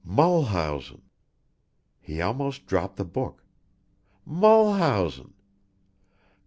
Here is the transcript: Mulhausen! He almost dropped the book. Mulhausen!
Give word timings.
Mulhausen! 0.03 1.03
He 1.99 2.21
almost 2.21 2.65
dropped 2.65 2.95
the 2.97 3.05
book. 3.05 3.43
Mulhausen! 4.25 5.33